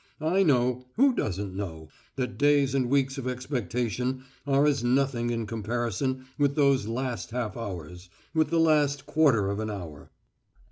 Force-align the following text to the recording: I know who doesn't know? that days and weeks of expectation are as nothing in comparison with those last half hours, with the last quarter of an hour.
I 0.19 0.41
know 0.41 0.87
who 0.95 1.13
doesn't 1.13 1.55
know? 1.55 1.89
that 2.15 2.35
days 2.39 2.73
and 2.73 2.89
weeks 2.89 3.19
of 3.19 3.27
expectation 3.27 4.23
are 4.47 4.65
as 4.65 4.83
nothing 4.83 5.29
in 5.29 5.45
comparison 5.45 6.25
with 6.39 6.55
those 6.55 6.87
last 6.87 7.29
half 7.29 7.55
hours, 7.55 8.09
with 8.33 8.49
the 8.49 8.59
last 8.59 9.05
quarter 9.05 9.47
of 9.51 9.59
an 9.59 9.69
hour. 9.69 10.09